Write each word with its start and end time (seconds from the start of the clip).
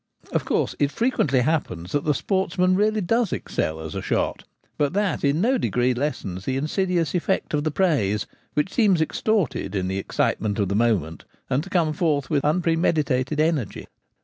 Of 0.31 0.45
course 0.45 0.73
it 0.79 0.89
frequently 0.91 1.41
happens 1.41 1.91
that 1.91 2.05
the 2.05 2.15
sportsman 2.15 2.73
really 2.73 3.01
does 3.01 3.31
excel 3.31 3.79
as 3.79 3.93
a 3.93 4.01
shot; 4.01 4.45
but 4.75 4.93
that 4.93 5.23
in 5.23 5.41
no 5.41 5.59
degree 5.59 5.93
lessens 5.93 6.43
the 6.43 6.57
insidious 6.57 7.13
effect 7.13 7.53
of 7.53 7.63
the 7.63 7.69
praise 7.69 8.25
which 8.55 8.73
seems 8.73 8.99
extorted 8.99 9.75
in 9.75 9.87
the 9.87 9.99
excitement 9.99 10.57
of 10.57 10.69
the 10.69 10.75
moment, 10.75 11.25
and 11.51 11.63
to 11.63 11.69
come 11.69 11.93
forth 11.93 12.31
with 12.31 12.43
unpremeditated 12.43 13.39
energy. 13.39 13.85